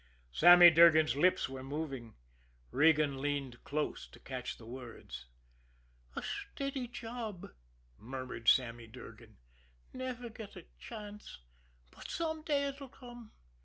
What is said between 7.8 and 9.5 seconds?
murmured Sammy Durgan.